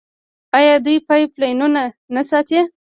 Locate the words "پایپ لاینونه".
1.07-1.83